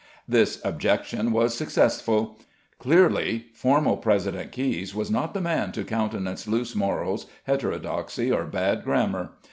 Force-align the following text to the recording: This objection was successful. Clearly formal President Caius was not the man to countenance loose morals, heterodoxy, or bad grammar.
This 0.27 0.59
objection 0.65 1.31
was 1.31 1.53
successful. 1.53 2.39
Clearly 2.79 3.49
formal 3.53 3.97
President 3.97 4.51
Caius 4.51 4.95
was 4.95 5.11
not 5.11 5.35
the 5.35 5.41
man 5.41 5.71
to 5.73 5.83
countenance 5.83 6.47
loose 6.47 6.73
morals, 6.75 7.27
heterodoxy, 7.43 8.31
or 8.31 8.45
bad 8.45 8.83
grammar. 8.83 9.33